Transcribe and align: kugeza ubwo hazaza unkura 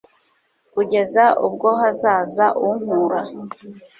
kugeza 0.73 1.23
ubwo 1.47 1.69
hazaza 1.79 2.45
unkura 2.69 3.21